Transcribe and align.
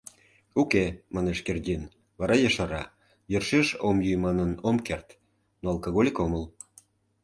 —Уке,— 0.61 0.85
манеш 1.13 1.37
Кердин, 1.45 1.83
вара 2.19 2.35
ешара:— 2.47 2.83
Йӧршеш 3.31 3.67
ом 3.87 3.97
йӱ 4.07 4.13
манын 4.25 4.51
ом 4.67 4.77
керт, 4.87 5.07
но 5.61 5.65
алкоголик 5.73 6.17
омыл. 6.25 6.43